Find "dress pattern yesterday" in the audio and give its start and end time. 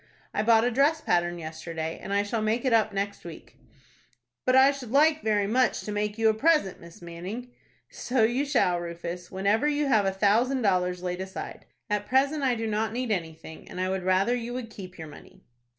0.71-1.99